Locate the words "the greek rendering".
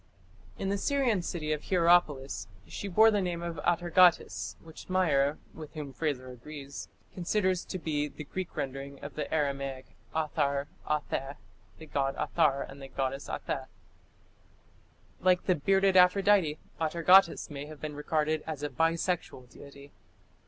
8.07-8.99